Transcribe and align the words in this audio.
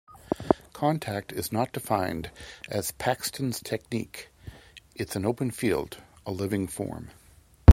Contact 0.73 1.31
Is 1.31 1.51
not 1.51 1.71
defined 1.73 2.31
as 2.71 2.89
"Paxton's 2.93 3.59
technique", 3.61 4.29
it's 4.95 5.15
an 5.15 5.27
open 5.27 5.51
field, 5.51 5.99
a 6.25 6.31
living 6.31 6.65
form. 6.65 7.11